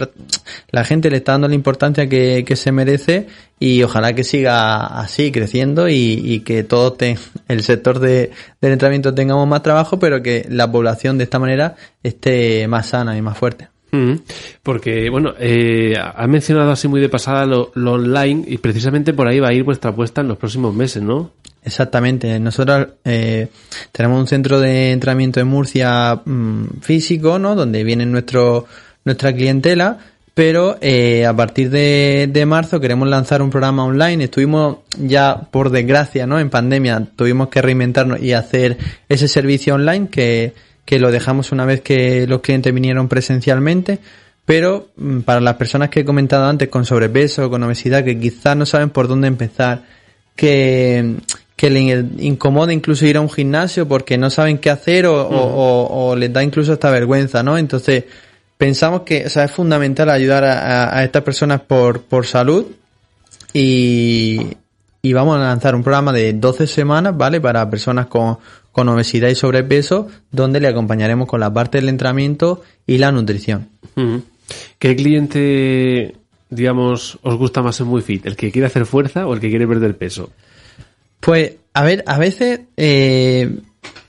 la 0.69 0.83
gente 0.83 1.10
le 1.10 1.18
está 1.18 1.33
dando 1.33 1.48
la 1.48 1.56
importancia 1.56 2.07
que, 2.07 2.45
se 2.56 2.72
merece 2.72 3.28
y 3.60 3.81
ojalá 3.83 4.13
que 4.13 4.24
siga 4.24 4.86
así 5.00 5.31
creciendo 5.31 5.89
y, 5.89 6.22
y 6.24 6.42
que 6.42 6.63
todo 6.63 6.94
te, 6.94 7.18
el 7.48 7.63
sector 7.63 8.00
de, 8.00 8.31
del 8.62 8.74
entrenamiento 8.74 9.13
tengamos 9.13 9.48
más 9.48 9.63
trabajo, 9.63 10.00
pero 10.00 10.22
que 10.22 10.45
la 10.50 10.72
población 10.72 11.18
de 11.18 11.24
esta 11.24 11.39
manera 11.39 11.75
esté 12.04 12.67
más 12.67 12.88
sana 12.88 13.17
y 13.17 13.22
más 13.22 13.38
fuerte. 13.38 13.71
Porque, 14.63 15.10
bueno, 15.10 15.33
eh, 15.38 15.95
ha 15.98 16.25
mencionado 16.27 16.71
así 16.71 16.88
muy 16.88 17.01
de 17.01 17.10
pasada 17.10 17.45
lo, 17.45 17.71
online 17.75 18.43
y 18.48 18.57
precisamente 18.57 19.13
por 19.13 19.27
ahí 19.27 19.39
va 19.39 19.50
a 19.50 19.53
ir 19.53 19.63
vuestra 19.63 19.91
apuesta 19.91 20.21
en 20.21 20.29
los 20.29 20.38
próximos 20.38 20.74
meses, 20.74 21.03
¿no? 21.03 21.31
Exactamente. 21.63 22.39
Nosotros 22.39 22.88
eh, 23.03 23.48
tenemos 23.91 24.19
un 24.19 24.27
centro 24.27 24.60
de 24.60 24.91
entrenamiento 24.91 25.39
en 25.39 25.48
Murcia 25.48 26.21
mm, 26.24 26.79
físico, 26.81 27.38
¿no? 27.38 27.55
Donde 27.55 27.83
viene 27.83 28.05
nuestro, 28.05 28.65
nuestra 29.03 29.33
clientela, 29.33 30.00
pero 30.33 30.77
eh, 30.79 31.25
a 31.25 31.36
partir 31.36 31.69
de, 31.69 32.29
de, 32.31 32.45
marzo 32.45 32.79
queremos 32.79 33.10
lanzar 33.10 33.41
un 33.41 33.50
programa 33.50 33.83
online. 33.83 34.24
Estuvimos 34.24 34.77
ya, 34.98 35.50
por 35.51 35.69
desgracia, 35.69 36.25
¿no? 36.25 36.39
En 36.39 36.50
pandemia 36.50 37.05
tuvimos 37.15 37.50
que 37.50 37.62
reinventarnos 37.62 38.21
y 38.21 38.33
hacer 38.33 38.77
ese 39.10 39.27
servicio 39.27 39.75
online 39.75 40.07
que 40.07 40.53
que 40.91 41.00
lo 41.00 41.10
dejamos 41.10 41.53
una 41.53 41.63
vez 41.63 41.79
que 41.79 42.27
los 42.27 42.41
clientes 42.41 42.74
vinieron 42.74 43.07
presencialmente, 43.07 44.00
pero 44.43 44.89
mm, 44.98 45.21
para 45.21 45.39
las 45.39 45.55
personas 45.55 45.88
que 45.88 46.01
he 46.01 46.05
comentado 46.05 46.43
antes 46.48 46.67
con 46.67 46.83
sobrepeso, 46.83 47.50
con 47.50 47.63
obesidad, 47.63 48.03
que 48.03 48.19
quizás 48.19 48.57
no 48.57 48.65
saben 48.65 48.89
por 48.89 49.07
dónde 49.07 49.29
empezar, 49.29 49.83
que, 50.36 51.15
que 51.55 51.69
les 51.69 52.03
incomoda 52.19 52.74
incluso 52.74 53.05
ir 53.05 53.15
a 53.15 53.21
un 53.21 53.29
gimnasio 53.29 53.88
porque 53.88 54.17
no 54.17 54.29
saben 54.29 54.57
qué 54.57 54.69
hacer 54.69 55.05
o, 55.05 55.15
o, 55.29 56.13
les 56.13 56.33
da 56.33 56.43
incluso 56.43 56.74
esta 56.74 56.91
vergüenza, 56.91 57.41
¿no? 57.41 57.57
Entonces, 57.57 58.03
pensamos 58.57 59.03
que 59.03 59.27
o 59.27 59.29
sea, 59.29 59.45
es 59.45 59.51
fundamental 59.51 60.10
ayudar 60.10 60.43
a, 60.43 60.98
a, 60.98 61.05
estas 61.05 61.24
personas 61.24 61.62
por, 61.62 62.01
por 62.01 62.25
salud 62.25 62.65
y, 63.53 64.57
y 65.01 65.13
vamos 65.13 65.38
a 65.38 65.39
lanzar 65.39 65.74
un 65.74 65.83
programa 65.83 66.12
de 66.12 66.33
12 66.33 66.67
semanas, 66.67 67.15
¿vale? 67.15 67.39
Para 67.39 67.69
personas 67.69 68.07
con, 68.07 68.39
con 68.72 68.88
obesidad 68.90 69.30
y 69.30 69.36
sobrepeso, 69.36 70.08
donde 70.32 70.60
le 70.60 70.68
acompañaremos 70.68 71.28
con 71.28 71.40
la 71.40 71.54
parte 71.54 71.80
del 71.80 71.90
entrenamiento 71.90 72.62
y 72.88 72.98
la 72.98 73.12
nutrición. 73.12 73.70
¿Qué 74.80 74.96
cliente, 74.96 76.16
digamos, 76.50 77.20
os 77.22 77.36
gusta 77.36 77.62
más 77.62 77.80
en 77.80 77.88
Muy 77.88 78.01
Fit? 78.01 78.25
¿El 78.25 78.36
que 78.36 78.51
quiere 78.51 78.68
hacer 78.68 78.86
fuerza 78.86 79.28
o 79.28 79.34
el 79.34 79.40
que 79.40 79.50
quiere 79.50 79.68
perder 79.68 79.98
peso? 79.98 80.32
Pues, 81.20 81.54
a 81.74 81.84
ver, 81.84 82.04
a 82.08 82.18
veces 82.18 82.62
eh, 82.78 83.60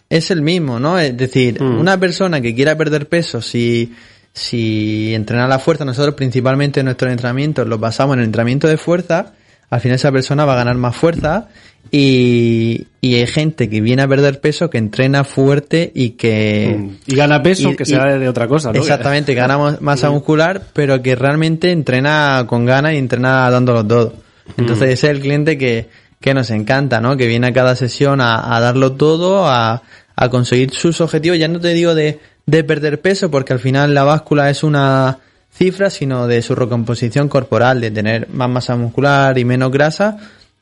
es 0.08 0.30
el 0.30 0.42
mismo, 0.42 0.78
¿no? 0.78 0.98
Es 0.98 1.16
decir, 1.16 1.62
una 1.62 1.98
persona 1.98 2.40
que 2.40 2.54
quiera 2.54 2.76
perder 2.76 3.08
peso, 3.08 3.42
si, 3.42 3.94
si 4.32 5.14
entrena 5.14 5.46
la 5.46 5.58
fuerza, 5.58 5.84
nosotros 5.84 6.14
principalmente 6.14 6.82
nuestros 6.82 7.10
entrenamientos 7.10 7.66
los 7.66 7.80
basamos 7.80 8.14
en 8.14 8.20
el 8.20 8.26
entrenamiento 8.26 8.68
de 8.68 8.76
fuerza, 8.76 9.34
al 9.72 9.80
final 9.80 9.94
esa 9.96 10.12
persona 10.12 10.44
va 10.44 10.52
a 10.52 10.56
ganar 10.56 10.76
más 10.76 10.94
fuerza 10.94 11.48
y, 11.90 12.86
y 13.00 13.14
hay 13.14 13.26
gente 13.26 13.68
que 13.70 13.80
viene 13.80 14.02
a 14.02 14.08
perder 14.08 14.40
peso, 14.40 14.68
que 14.70 14.78
entrena 14.78 15.24
fuerte 15.24 15.90
y 15.94 16.10
que... 16.10 16.76
Mm. 16.78 16.90
Y 17.06 17.14
gana 17.16 17.42
peso, 17.42 17.70
y- 17.70 17.76
que 17.76 17.84
sea 17.84 18.16
y- 18.16 18.18
de 18.18 18.28
otra 18.28 18.46
cosa, 18.48 18.72
¿no? 18.72 18.78
Exactamente, 18.78 19.34
gana 19.34 19.76
masa 19.80 20.10
muscular, 20.10 20.62
pero 20.72 21.00
que 21.02 21.14
realmente 21.16 21.70
entrena 21.70 22.44
con 22.46 22.66
ganas 22.66 22.94
y 22.94 22.98
entrena 22.98 23.50
dándolo 23.50 23.86
todo. 23.86 24.14
Entonces 24.58 24.90
ese 24.90 25.06
es 25.10 25.16
el 25.16 25.20
cliente 25.20 25.56
que, 25.56 25.88
que 26.20 26.34
nos 26.34 26.50
encanta, 26.50 27.00
¿no? 27.00 27.16
Que 27.16 27.26
viene 27.26 27.46
a 27.48 27.52
cada 27.52 27.74
sesión 27.76 28.20
a, 28.20 28.54
a 28.56 28.60
darlo 28.60 28.92
todo, 28.92 29.46
a, 29.48 29.82
a 30.16 30.28
conseguir 30.28 30.72
sus 30.72 31.00
objetivos. 31.00 31.38
Ya 31.38 31.48
no 31.48 31.60
te 31.60 31.72
digo 31.72 31.94
de, 31.94 32.18
de 32.46 32.64
perder 32.64 33.00
peso, 33.00 33.30
porque 33.30 33.52
al 33.54 33.60
final 33.60 33.94
la 33.94 34.04
báscula 34.04 34.50
es 34.50 34.62
una 34.64 35.18
cifra, 35.52 35.90
sino 35.90 36.26
de 36.26 36.42
su 36.42 36.54
recomposición 36.54 37.28
corporal, 37.28 37.80
de 37.80 37.90
tener 37.90 38.28
más 38.28 38.48
masa 38.48 38.76
muscular 38.76 39.38
y 39.38 39.44
menos 39.44 39.70
grasa 39.70 40.18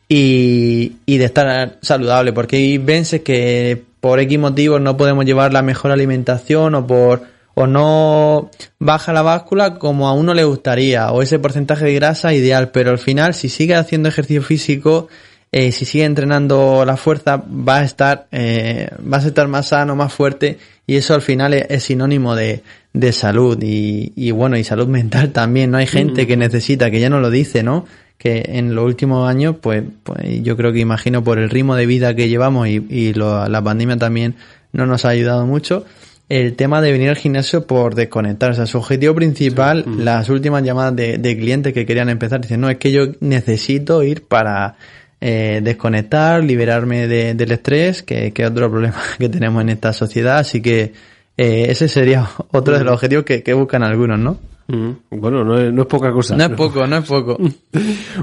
y, 0.08 0.96
de 1.06 1.24
estar 1.24 1.78
saludable, 1.82 2.32
porque 2.32 2.56
hay 2.56 2.78
que 3.22 3.82
por 4.00 4.18
X 4.18 4.38
motivos 4.38 4.80
no 4.80 4.96
podemos 4.96 5.24
llevar 5.24 5.52
la 5.52 5.62
mejor 5.62 5.92
alimentación 5.92 6.74
o 6.74 6.86
por 6.86 7.22
o 7.54 7.66
no 7.66 8.50
baja 8.78 9.12
la 9.12 9.22
báscula 9.22 9.74
como 9.74 10.08
a 10.08 10.14
uno 10.14 10.34
le 10.34 10.44
gustaría 10.44 11.12
o 11.12 11.20
ese 11.20 11.38
porcentaje 11.38 11.84
de 11.84 11.94
grasa 11.94 12.32
ideal, 12.32 12.70
pero 12.70 12.90
al 12.90 12.98
final 12.98 13.34
si 13.34 13.48
sigue 13.48 13.74
haciendo 13.74 14.08
ejercicio 14.08 14.42
físico, 14.42 15.08
eh, 15.52 15.70
si 15.70 15.84
sigue 15.84 16.04
entrenando 16.04 16.84
la 16.84 16.96
fuerza, 16.96 17.36
va 17.36 17.78
a 17.78 17.84
estar 17.84 18.26
eh, 18.32 18.88
a 19.12 19.18
estar 19.18 19.48
más 19.48 19.68
sano, 19.68 19.94
más 19.94 20.12
fuerte 20.12 20.58
y 20.92 20.96
eso 20.96 21.14
al 21.14 21.22
final 21.22 21.54
es, 21.54 21.66
es 21.68 21.82
sinónimo 21.84 22.34
de, 22.34 22.62
de 22.92 23.12
salud 23.12 23.56
y, 23.62 24.12
y 24.16 24.30
bueno 24.32 24.56
y 24.56 24.64
salud 24.64 24.88
mental 25.00 25.30
también. 25.30 25.70
No 25.70 25.78
hay 25.78 25.86
gente 25.86 26.26
que 26.26 26.36
necesita 26.36 26.90
que 26.90 26.98
ya 27.00 27.08
no 27.10 27.20
lo 27.20 27.30
dice, 27.30 27.62
¿no? 27.62 27.86
que 28.18 28.42
en 28.48 28.74
los 28.74 28.84
últimos 28.84 29.26
años, 29.30 29.56
pues, 29.62 29.82
pues 30.02 30.42
yo 30.42 30.54
creo 30.54 30.72
que 30.74 30.80
imagino 30.80 31.24
por 31.24 31.38
el 31.38 31.48
ritmo 31.48 31.74
de 31.74 31.86
vida 31.86 32.14
que 32.14 32.28
llevamos 32.28 32.68
y, 32.68 32.84
y 32.90 33.14
lo- 33.14 33.48
la 33.48 33.62
pandemia 33.62 33.96
también 33.96 34.34
no 34.72 34.84
nos 34.84 35.06
ha 35.06 35.08
ayudado 35.08 35.46
mucho, 35.46 35.86
el 36.28 36.54
tema 36.54 36.82
de 36.82 36.92
venir 36.92 37.08
al 37.08 37.16
gimnasio 37.16 37.66
por 37.66 37.94
desconectar. 37.94 38.50
O 38.50 38.54
sea, 38.54 38.66
su 38.66 38.76
objetivo 38.76 39.14
principal, 39.14 39.84
las 39.98 40.28
últimas 40.28 40.62
llamadas 40.62 40.94
de, 40.96 41.16
de 41.16 41.36
clientes 41.38 41.72
que 41.72 41.86
querían 41.86 42.10
empezar, 42.10 42.42
dicen, 42.42 42.60
no, 42.60 42.68
es 42.68 42.76
que 42.76 42.92
yo 42.92 43.04
necesito 43.20 44.02
ir 44.02 44.22
para 44.24 44.76
eh, 45.20 45.60
desconectar, 45.62 46.42
liberarme 46.42 47.06
de- 47.06 47.34
del 47.34 47.52
estrés, 47.52 48.02
que, 48.02 48.32
que 48.32 48.42
es 48.44 48.50
otro 48.50 48.70
problema 48.70 48.96
que 49.18 49.28
tenemos 49.28 49.62
en 49.62 49.70
esta 49.70 49.92
sociedad. 49.92 50.38
Así 50.38 50.60
que 50.62 50.92
eh, 51.36 51.66
ese 51.68 51.88
sería 51.88 52.26
otro 52.52 52.78
de 52.78 52.84
los 52.84 52.94
objetivos 52.94 53.24
que, 53.24 53.42
que 53.42 53.52
buscan 53.54 53.82
algunos, 53.82 54.18
¿no? 54.18 54.38
Mm. 54.68 54.90
Bueno, 55.18 55.42
no 55.44 55.58
es, 55.58 55.72
no 55.72 55.82
es 55.82 55.88
poca 55.88 56.12
cosa. 56.12 56.36
No 56.36 56.44
es 56.44 56.50
poco, 56.50 56.86
no 56.86 56.98
es 56.98 57.04
poco. 57.04 57.36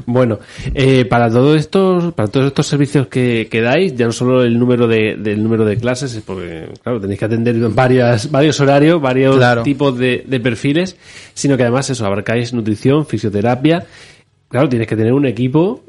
Bueno, 0.06 0.40
eh, 0.74 1.04
para 1.06 1.30
todos 1.30 1.58
estos, 1.58 2.14
para 2.14 2.30
todos 2.30 2.48
estos 2.48 2.66
servicios 2.68 3.08
que, 3.08 3.48
que 3.52 3.62
dais, 3.62 3.96
ya 3.96 4.06
no 4.06 4.12
solo 4.14 4.44
el 4.44 4.58
número 4.58 4.88
de, 4.88 5.16
del 5.18 5.44
número 5.44 5.66
de 5.66 5.78
clases, 5.78 6.14
es 6.16 6.22
porque, 6.24 6.70
claro, 6.84 7.02
tenéis 7.02 7.20
que 7.20 7.26
atender 7.26 7.58
varias, 7.70 8.32
varios 8.32 8.60
horarios, 8.62 9.02
varios 9.02 9.36
Claro. 9.36 9.64
tipos 9.64 9.98
de, 9.98 10.24
de 10.26 10.40
perfiles, 10.40 10.96
sino 11.34 11.58
que 11.58 11.64
además 11.64 11.90
eso, 11.90 12.06
abarcáis 12.06 12.54
nutrición, 12.54 13.06
fisioterapia. 13.06 13.86
Claro, 14.50 14.70
tienes 14.70 14.88
que 14.88 14.96
tener 14.96 15.12
un 15.14 15.26
equipo 15.26 15.84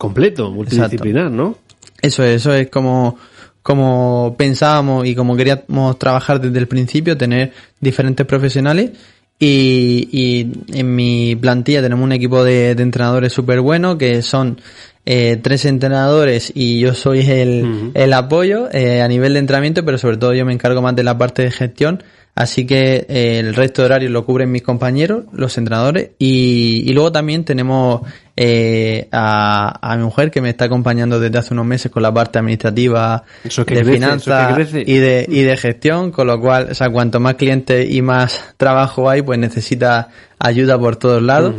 completo, 0.00 0.50
multidisciplinar, 0.50 1.30
¿no? 1.30 1.58
Eso 2.00 2.24
es, 2.24 2.36
eso 2.36 2.54
es 2.54 2.70
como, 2.70 3.18
como 3.62 4.34
pensábamos 4.38 5.06
y 5.06 5.14
como 5.14 5.36
queríamos 5.36 5.98
trabajar 5.98 6.40
desde 6.40 6.58
el 6.58 6.66
principio, 6.66 7.18
tener 7.18 7.52
diferentes 7.80 8.24
profesionales. 8.24 8.92
Y, 9.38 10.08
y 10.10 10.78
en 10.78 10.94
mi 10.94 11.36
plantilla 11.36 11.82
tenemos 11.82 12.02
un 12.04 12.12
equipo 12.12 12.42
de, 12.42 12.74
de 12.74 12.82
entrenadores 12.82 13.34
súper 13.34 13.60
bueno, 13.60 13.98
que 13.98 14.22
son 14.22 14.58
eh, 15.04 15.38
tres 15.42 15.66
entrenadores 15.66 16.50
y 16.54 16.80
yo 16.80 16.94
soy 16.94 17.20
el, 17.20 17.90
el 17.92 18.12
apoyo 18.14 18.68
eh, 18.72 19.02
a 19.02 19.08
nivel 19.08 19.34
de 19.34 19.40
entrenamiento, 19.40 19.84
pero 19.84 19.98
sobre 19.98 20.16
todo 20.16 20.32
yo 20.32 20.46
me 20.46 20.54
encargo 20.54 20.80
más 20.80 20.96
de 20.96 21.02
la 21.02 21.18
parte 21.18 21.42
de 21.42 21.50
gestión. 21.50 22.02
Así 22.40 22.64
que 22.64 23.04
eh, 23.06 23.38
el 23.38 23.54
resto 23.54 23.82
de 23.82 23.86
horarios 23.86 24.10
lo 24.10 24.24
cubren 24.24 24.50
mis 24.50 24.62
compañeros, 24.62 25.24
los 25.30 25.58
entrenadores, 25.58 26.12
y, 26.18 26.84
y 26.86 26.92
luego 26.94 27.12
también 27.12 27.44
tenemos 27.44 28.00
eh, 28.34 29.08
a, 29.12 29.92
a 29.92 29.96
mi 29.98 30.04
mujer 30.04 30.30
que 30.30 30.40
me 30.40 30.48
está 30.48 30.64
acompañando 30.64 31.20
desde 31.20 31.36
hace 31.36 31.52
unos 31.52 31.66
meses 31.66 31.92
con 31.92 32.02
la 32.02 32.14
parte 32.14 32.38
administrativa 32.38 33.24
Eso 33.44 33.60
es 33.60 33.66
que 33.66 33.74
de 33.74 33.80
crece, 33.82 33.90
eso 33.90 33.92
es 33.92 34.24
finanzas 34.24 34.68
que 34.72 34.84
y 34.90 34.96
de, 34.96 35.26
y 35.28 35.42
de 35.42 35.56
gestión, 35.58 36.12
con 36.12 36.28
lo 36.28 36.40
cual, 36.40 36.68
o 36.70 36.74
sea, 36.74 36.88
cuanto 36.88 37.20
más 37.20 37.34
clientes 37.34 37.90
y 37.90 38.00
más 38.00 38.54
trabajo 38.56 39.10
hay, 39.10 39.20
pues 39.20 39.38
necesita 39.38 40.08
ayuda 40.38 40.78
por 40.78 40.96
todos 40.96 41.22
lados. 41.22 41.54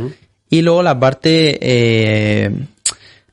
Y 0.50 0.62
luego 0.62 0.82
la 0.82 0.98
parte, 0.98 1.60
eh, 1.62 2.50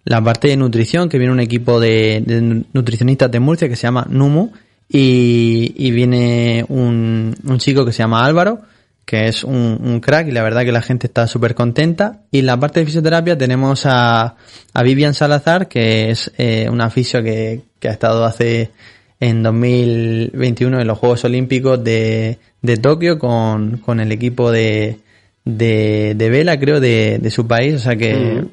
la 0.03 0.21
parte 0.21 0.49
de 0.49 0.57
nutrición, 0.57 1.09
que 1.09 1.17
viene 1.17 1.33
un 1.33 1.39
equipo 1.39 1.79
de, 1.79 2.21
de 2.23 2.63
nutricionistas 2.73 3.31
de 3.31 3.39
Murcia 3.39 3.67
que 3.67 3.75
se 3.75 3.87
llama 3.87 4.05
Numu, 4.07 4.51
y, 4.89 5.73
y 5.77 5.91
viene 5.91 6.65
un, 6.67 7.35
un 7.43 7.59
chico 7.59 7.85
que 7.85 7.93
se 7.93 7.99
llama 7.99 8.25
Álvaro, 8.25 8.61
que 9.05 9.27
es 9.27 9.43
un, 9.43 9.79
un 9.83 9.99
crack 9.99 10.27
y 10.27 10.31
la 10.31 10.43
verdad 10.43 10.63
que 10.63 10.71
la 10.71 10.81
gente 10.81 11.07
está 11.07 11.27
súper 11.27 11.55
contenta. 11.55 12.21
Y 12.31 12.39
en 12.39 12.47
la 12.47 12.59
parte 12.59 12.79
de 12.79 12.87
fisioterapia 12.87 13.37
tenemos 13.37 13.85
a, 13.85 14.35
a 14.73 14.83
Vivian 14.83 15.13
Salazar, 15.13 15.67
que 15.67 16.09
es 16.09 16.31
eh, 16.37 16.67
una 16.71 16.89
fisio 16.89 17.23
que, 17.23 17.61
que 17.79 17.87
ha 17.87 17.91
estado 17.91 18.25
hace 18.25 18.71
en 19.19 19.43
2021 19.43 20.79
en 20.79 20.87
los 20.87 20.97
Juegos 20.97 21.23
Olímpicos 21.23 21.83
de, 21.83 22.39
de 22.61 22.77
Tokio 22.77 23.19
con, 23.19 23.77
con 23.77 23.99
el 23.99 24.11
equipo 24.11 24.51
de, 24.51 24.99
de, 25.45 26.13
de 26.15 26.29
vela, 26.29 26.59
creo, 26.59 26.79
de, 26.79 27.19
de 27.21 27.31
su 27.31 27.45
país. 27.47 27.75
O 27.75 27.79
sea 27.79 27.95
que 27.95 28.45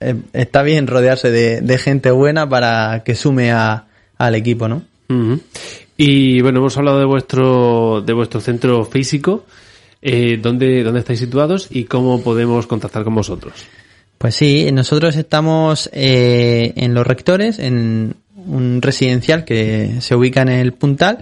eh, 0.00 0.14
está 0.32 0.62
bien 0.62 0.86
rodearse 0.88 1.30
de, 1.30 1.60
de 1.60 1.78
gente 1.78 2.10
buena 2.10 2.48
para 2.48 3.02
que 3.04 3.14
sume 3.14 3.52
a, 3.52 3.86
al 4.16 4.34
equipo, 4.34 4.68
¿no? 4.68 4.82
Ujú. 5.08 5.40
Y 5.96 6.40
bueno, 6.42 6.60
hemos 6.60 6.76
hablado 6.76 7.00
de 7.00 7.04
vuestro, 7.04 8.02
de 8.02 8.12
vuestro 8.12 8.40
centro 8.40 8.84
físico. 8.84 9.44
Eh, 10.00 10.38
¿dónde, 10.40 10.84
¿Dónde 10.84 11.00
estáis 11.00 11.18
situados 11.18 11.66
y 11.70 11.84
cómo 11.84 12.22
podemos 12.22 12.66
contactar 12.66 13.02
con 13.02 13.14
vosotros? 13.16 13.54
Pues 14.16 14.34
sí, 14.34 14.70
nosotros 14.72 15.16
estamos 15.16 15.90
eh, 15.92 16.72
en 16.76 16.94
Los 16.94 17.06
Rectores, 17.06 17.58
en 17.58 18.14
un 18.36 18.80
residencial 18.80 19.44
que 19.44 19.96
se 20.00 20.14
ubica 20.14 20.42
en 20.42 20.48
el 20.48 20.72
Puntal, 20.72 21.18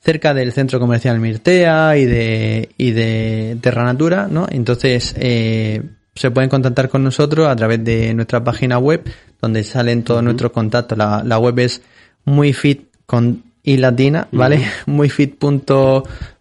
cerca 0.00 0.34
del 0.34 0.52
centro 0.52 0.78
comercial 0.78 1.18
Mirtea 1.18 1.96
y 1.96 2.04
de, 2.04 2.68
y 2.76 2.92
de 2.92 3.58
Terranatura, 3.60 4.28
¿no? 4.30 4.46
Entonces, 4.50 5.14
eh, 5.18 5.82
se 6.14 6.30
pueden 6.30 6.48
contactar 6.48 6.88
con 6.88 7.02
nosotros 7.02 7.48
a 7.48 7.56
través 7.56 7.84
de 7.84 8.14
nuestra 8.14 8.42
página 8.42 8.78
web, 8.78 9.02
donde 9.40 9.64
salen 9.64 10.04
todos 10.04 10.22
nuestros 10.22 10.52
contactos. 10.52 10.96
La, 10.96 11.22
la 11.24 11.38
web 11.38 11.58
es 11.58 11.82
muy 12.24 12.52
fit 12.52 12.86
con 13.06 13.42
y 13.62 13.76
latina, 13.78 14.28
¿vale? 14.32 14.64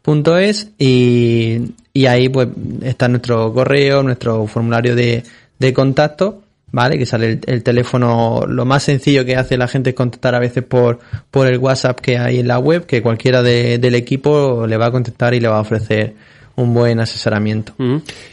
Muyfit.es 0.04 0.68
y, 0.78 1.74
y 1.94 2.06
ahí 2.06 2.30
pues 2.30 2.50
está 2.84 3.08
nuestro 3.08 3.54
correo, 3.54 4.04
nuestro 4.04 4.46
formulario 4.48 4.96
de, 4.96 5.24
de 5.60 5.74
contacto, 5.74 6.42
¿vale? 6.72 6.98
Que 6.98 7.06
sale 7.06 7.26
el, 7.34 7.40
el 7.48 7.64
teléfono, 7.64 8.46
lo 8.48 8.66
más 8.66 8.84
sencillo 8.84 9.26
que 9.26 9.36
hace 9.38 9.58
la 9.58 9.68
gente 9.68 9.92
es 9.92 9.96
contactar 9.96 10.36
a 10.36 10.40
veces 10.40 10.64
por, 10.64 11.00
por 11.32 11.48
el 11.48 11.58
WhatsApp 11.58 12.00
que 12.00 12.18
hay 12.18 12.40
en 12.40 12.48
la 12.48 12.60
web, 12.60 12.86
que 12.86 13.02
cualquiera 13.02 13.42
de- 13.42 13.78
del 13.80 13.96
equipo 13.96 14.66
le 14.68 14.78
va 14.78 14.88
a 14.88 14.92
contestar 14.92 15.34
y 15.34 15.40
le 15.40 15.48
va 15.48 15.58
a 15.58 15.62
ofrecer 15.62 16.14
un 16.58 16.74
buen 16.74 17.00
asesoramiento. 17.00 17.74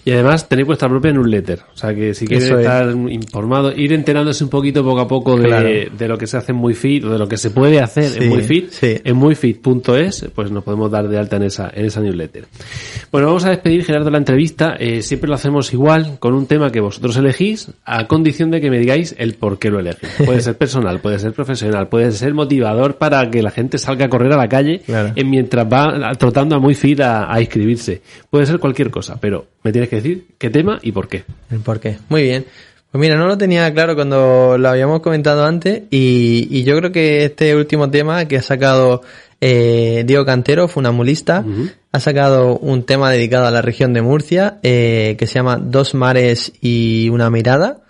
Y 0.04 0.10
además 0.12 0.48
tenéis 0.48 0.66
vuestra 0.66 0.88
propia 0.88 1.12
newsletter. 1.12 1.60
O 1.74 1.76
sea 1.76 1.94
que 1.94 2.14
si 2.14 2.26
queréis 2.26 2.44
Eso 2.44 2.54
es. 2.58 2.60
estar 2.66 2.88
informado, 3.08 3.72
ir 3.72 3.92
enterándose 3.92 4.44
un 4.44 4.50
poquito 4.50 4.84
poco 4.84 5.00
a 5.00 5.08
poco 5.08 5.36
de, 5.36 5.46
Claro. 5.48 5.68
de 5.98 6.08
lo 6.08 6.16
que 6.18 6.26
se 6.26 6.36
hace 6.36 6.52
en 6.52 6.58
MuyFit 6.58 7.04
o 7.04 7.10
de 7.10 7.18
lo 7.18 7.26
que 7.28 7.36
se 7.36 7.50
puede 7.50 7.80
hacer 7.80 8.04
Sí, 8.04 8.18
en 8.22 8.28
MuyFit, 8.30 8.70
sí. 8.70 8.96
en 9.02 9.16
muyfit.es, 9.16 10.26
pues 10.34 10.50
nos 10.50 10.62
podemos 10.64 10.90
dar 10.90 11.08
de 11.08 11.18
alta 11.18 11.36
en 11.36 11.42
esa, 11.44 11.70
en 11.74 11.86
esa 11.86 12.00
newsletter. 12.00 12.46
Bueno, 13.10 13.26
vamos 13.28 13.44
a 13.44 13.50
despedir, 13.50 13.84
Gerardo, 13.84 14.10
la 14.10 14.18
entrevista. 14.18 14.76
Eh, 14.78 15.02
siempre 15.02 15.28
lo 15.28 15.34
hacemos 15.34 15.72
igual, 15.72 16.18
con 16.18 16.34
un 16.34 16.46
tema 16.46 16.70
que 16.70 16.80
vosotros 16.80 17.16
elegís, 17.16 17.70
a 17.84 18.06
condición 18.06 18.50
de 18.50 18.60
que 18.60 18.70
me 18.70 18.78
digáis 18.78 19.14
el 19.18 19.34
por 19.34 19.58
qué 19.58 19.70
lo 19.70 19.80
elegís. 19.80 20.08
Puede 20.24 20.40
ser 20.40 20.56
personal, 20.56 21.00
puede 21.00 21.18
ser 21.18 21.32
profesional, 21.32 21.88
puede 21.88 22.12
ser 22.12 22.34
motivador 22.34 22.96
para 22.96 23.28
que 23.30 23.42
la 23.42 23.50
gente 23.50 23.78
salga 23.78 24.06
a 24.06 24.08
correr 24.08 24.32
a 24.32 24.36
la 24.36 24.48
calle 24.48 24.80
Claro. 24.86 25.12
en 25.16 25.28
mientras 25.30 25.66
va 25.66 26.12
trotando 26.18 26.56
a 26.56 26.58
MuyFit 26.58 27.00
a, 27.00 27.32
a 27.32 27.40
inscribirse. 27.40 28.02
Puede 28.30 28.46
ser 28.46 28.58
cualquier 28.58 28.90
cosa, 28.90 29.18
pero 29.20 29.46
me 29.62 29.72
tienes 29.72 29.90
que 29.90 29.96
decir 29.96 30.26
qué 30.38 30.50
tema 30.50 30.78
y 30.82 30.92
por 30.92 31.08
qué. 31.08 31.24
El 31.50 31.60
por 31.60 31.80
qué. 31.80 31.98
Muy 32.08 32.22
bien. 32.22 32.44
Pues 32.90 33.00
mira, 33.00 33.16
no 33.16 33.26
lo 33.26 33.38
tenía 33.38 33.72
claro 33.72 33.94
cuando 33.94 34.58
lo 34.58 34.68
habíamos 34.68 35.00
comentado 35.00 35.44
antes 35.46 35.84
y, 35.90 36.46
y 36.50 36.64
yo 36.64 36.76
creo 36.76 36.92
que 36.92 37.24
este 37.24 37.56
último 37.56 37.90
tema 37.90 38.26
que 38.26 38.36
ha 38.36 38.42
sacado 38.42 39.02
eh, 39.44 40.04
Diego 40.06 40.24
Cantero, 40.24 40.68
funamulista, 40.68 41.44
ha 41.90 42.00
sacado 42.00 42.58
un 42.58 42.84
tema 42.84 43.10
dedicado 43.10 43.46
a 43.46 43.50
la 43.50 43.60
región 43.60 43.92
de 43.92 44.00
Murcia 44.00 44.60
eh, 44.62 45.16
que 45.18 45.26
se 45.26 45.34
llama 45.34 45.56
Dos 45.56 45.94
mares 45.94 46.52
y 46.60 47.08
una 47.08 47.28
mirada. 47.28 47.82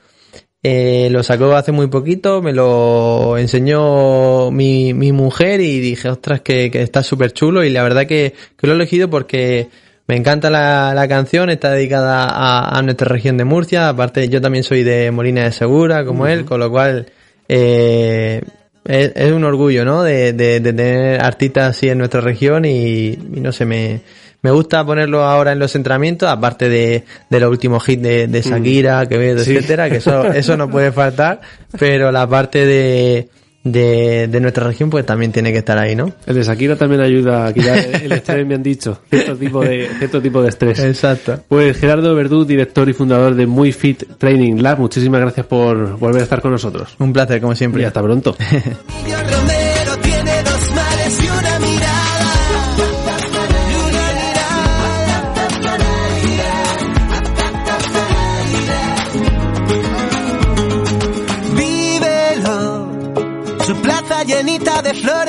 Eh, 0.63 1.09
lo 1.11 1.23
sacó 1.23 1.55
hace 1.55 1.71
muy 1.71 1.89
poquito, 1.89 2.41
me 2.41 2.55
lo 2.55 3.37
enseñó 3.37 4.51
mi, 4.51 4.95
mi 4.95 5.13
mujer 5.13 5.61
y 5.61 5.81
dije, 5.81 6.09
ostras, 6.09 6.41
que, 6.41 6.71
que 6.71 6.81
está 6.81 7.03
súper 7.03 7.33
chulo 7.33 7.65
y 7.65 7.69
la 7.71 7.83
verdad 7.83 8.07
que, 8.07 8.33
que 8.57 8.67
lo 8.67 8.73
he 8.73 8.77
elegido 8.77 9.11
porque 9.11 9.69
Me 10.07 10.17
encanta 10.17 10.51
la, 10.51 10.93
la 10.95 11.09
canción, 11.09 11.49
está 11.49 11.71
dedicada 11.71 12.25
a, 12.25 12.77
a, 12.77 12.83
nuestra 12.83 13.09
región 13.09 13.37
de 13.37 13.45
Murcia. 13.45 13.89
Aparte, 13.89 14.29
yo 14.29 14.41
también 14.41 14.65
soy 14.65 14.83
de 14.83 15.11
Molina 15.11 15.45
de 15.45 15.53
Segura, 15.53 16.05
como 16.05 16.27
él, 16.27 16.45
con 16.45 16.61
lo 16.61 16.71
cual 16.71 17.07
eh, 17.49 18.43
es, 18.85 19.13
es, 19.15 19.33
un 19.33 19.45
orgullo, 19.45 19.85
¿no? 19.85 20.03
De, 20.03 20.33
de, 20.33 20.61
de, 20.61 20.73
tener 20.73 21.21
artistas 21.21 21.77
así 21.77 21.89
en 21.89 21.99
nuestra 21.99 22.21
región 22.21 22.65
y, 22.65 23.11
y, 23.11 23.41
no 23.41 23.53
sé, 23.53 23.65
me, 23.65 24.01
me 24.43 24.51
gusta 24.51 24.85
ponerlo 24.85 25.23
ahora 25.23 25.53
en 25.53 25.61
los 25.61 25.75
entrenamientos, 25.77 26.29
aparte 26.29 26.69
de, 26.69 27.05
de 27.31 27.41
los 27.41 27.51
últimos 27.51 27.89
hits 27.89 28.03
de, 28.03 28.27
de 28.27 28.43
Shakira, 28.43 29.07
Quevedo, 29.07 29.39
sí. 29.39 29.57
etcétera, 29.57 29.89
que 29.89 29.97
eso, 29.97 30.25
eso 30.33 30.57
no 30.57 30.69
puede 30.69 30.91
faltar, 30.91 31.41
pero 31.79 32.11
la 32.11 32.27
parte 32.27 32.67
de 32.67 33.29
de, 33.65 34.29
de, 34.29 34.41
nuestra 34.41 34.67
región, 34.67 34.91
pues 34.91 35.07
también 35.07 35.33
tiene 35.33 35.53
que 35.53 35.59
estar 35.59 35.79
ahí, 35.79 35.95
¿no? 35.95 36.13
El 36.27 36.35
de 36.35 36.43
Shakira 36.43 36.77
también 36.77 37.01
ayuda 37.01 37.47
a 37.47 37.53
quitar 37.53 37.79
el 37.79 38.13
estrés, 38.13 38.47
me 38.47 38.55
han 38.55 38.63
dicho, 38.63 39.01
cierto 39.09 39.37
tipo 39.37 39.61
de, 39.61 39.89
cierto 39.99 40.21
tipo 40.21 40.43
de 40.43 40.49
estrés. 40.49 40.79
Exacto. 40.81 41.41
Pues 41.49 41.79
Gerardo 41.79 42.15
Verdú, 42.15 42.45
director 42.45 42.89
y 42.89 42.93
fundador 42.93 43.35
de 43.35 43.47
Muy 43.47 43.73
Fit 43.73 44.19
Training 44.19 44.63
Lab, 44.63 44.79
muchísimas 44.79 45.21
gracias 45.21 45.47
por 45.47 45.99
volver 45.99 46.21
a 46.21 46.25
estar 46.25 46.41
con 46.41 46.53
nosotros. 46.53 46.95
Un 46.99 47.13
placer, 47.13 47.41
como 47.41 47.55
siempre. 47.55 47.83
Y 47.83 47.85
hasta 47.85 48.03
pronto. 48.03 48.37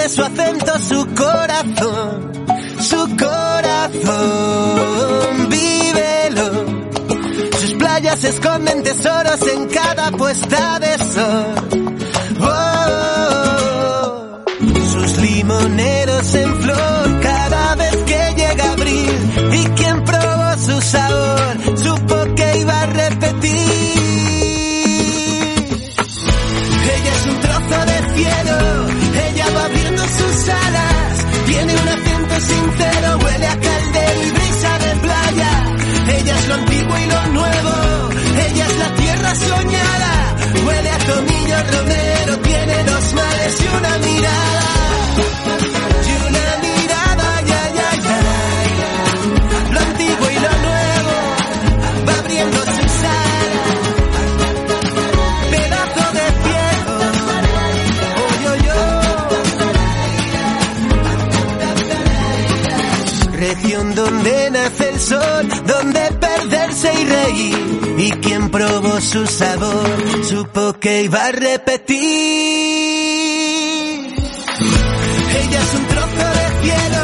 su 0.10 0.22
acento, 0.22 0.80
su 0.80 1.08
corazón, 1.16 2.46
su 2.80 3.18
corazón, 3.18 4.10
vívelo. 5.50 6.66
Sus 7.60 7.74
playas 7.76 8.24
esconden 8.24 8.84
tesoros 8.84 9.42
en 9.48 9.68
cada 9.68 10.12
puesta 10.12 10.80
de 10.80 10.98
sol. 10.98 11.83
Sincero, 32.52 33.18
huele 33.24 33.48
a 33.48 33.58
caldero 33.60 34.24
y 34.28 34.32
brisa 34.32 34.72
de 34.80 34.92
playa. 35.06 35.52
Ella 36.18 36.36
es 36.40 36.48
lo 36.48 36.54
antiguo 36.56 36.98
y 36.98 37.06
lo 37.06 37.28
nuevo, 37.40 38.10
ella 38.48 38.66
es 38.66 38.78
la 38.78 38.96
tierra 38.96 39.36
soñada, 39.36 40.36
huele 40.66 40.90
a 40.90 40.98
tomillo 40.98 41.58
romero, 41.72 42.38
tiene 42.40 42.84
dos 42.84 43.14
mares 43.14 43.62
y 43.62 43.78
una 43.78 43.93
donde 64.04 64.52
nace 64.52 64.90
el 64.90 65.00
sol, 65.00 65.48
donde 65.66 66.02
perderse 66.20 66.92
y 66.94 67.06
reír. 67.06 67.96
Y 67.98 68.12
quien 68.12 68.50
probó 68.50 69.00
su 69.00 69.26
sabor, 69.26 70.26
supo 70.30 70.74
que 70.74 71.04
iba 71.04 71.26
a 71.26 71.32
repetir. 71.32 72.04
Ella 75.42 75.60
es 75.66 75.74
un 75.80 75.86
trozo 75.88 76.26
de 76.40 76.46
cielo, 76.64 77.04